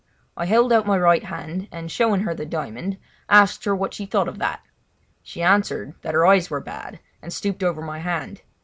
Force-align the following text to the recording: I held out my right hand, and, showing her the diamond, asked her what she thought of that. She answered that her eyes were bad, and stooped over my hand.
I 0.35 0.47
held 0.47 0.73
out 0.73 0.87
my 0.87 0.97
right 0.97 1.23
hand, 1.23 1.67
and, 1.71 1.91
showing 1.91 2.21
her 2.21 2.33
the 2.33 2.43
diamond, 2.43 2.97
asked 3.29 3.65
her 3.65 3.75
what 3.75 3.93
she 3.93 4.07
thought 4.07 4.27
of 4.27 4.39
that. 4.39 4.63
She 5.21 5.43
answered 5.43 5.93
that 6.01 6.15
her 6.15 6.25
eyes 6.25 6.49
were 6.49 6.59
bad, 6.59 6.99
and 7.21 7.31
stooped 7.31 7.61
over 7.61 7.83
my 7.83 7.99
hand. 7.99 8.41